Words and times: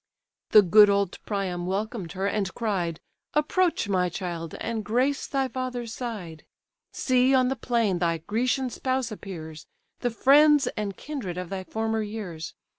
The 0.49 0.63
good 0.63 0.89
old 0.89 1.19
Priam 1.27 1.67
welcomed 1.67 2.13
her, 2.13 2.25
and 2.25 2.51
cried, 2.55 2.99
"Approach, 3.35 3.87
my 3.87 4.09
child, 4.09 4.55
and 4.55 4.83
grace 4.83 5.27
thy 5.27 5.47
father's 5.47 5.93
side. 5.93 6.43
See 6.91 7.35
on 7.35 7.49
the 7.49 7.55
plain 7.55 7.99
thy 7.99 8.17
Grecian 8.17 8.71
spouse 8.71 9.11
appears, 9.11 9.67
The 9.99 10.09
friends 10.09 10.65
and 10.75 10.97
kindred 10.97 11.37
of 11.37 11.49
thy 11.49 11.63
former 11.65 12.01
years. 12.01 12.55